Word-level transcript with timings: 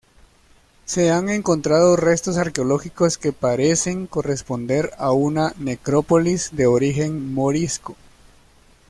Se 0.85 1.11
han 1.11 1.29
encontrado 1.29 1.95
restos 1.95 2.37
arqueológicos 2.39 3.19
que 3.19 3.31
parecen 3.33 4.07
corresponder 4.07 4.89
a 4.97 5.11
una 5.11 5.53
necrópolis 5.59 6.49
de 6.55 6.65
origen 6.65 7.31
morisco. 7.35 7.95